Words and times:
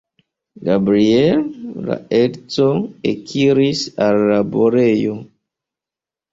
Gabriel, 0.69 1.43
la 1.89 1.99
edzo, 2.21 2.67
ekiris 3.13 3.85
al 4.09 4.21
la 4.25 4.27
laborejo. 4.35 5.17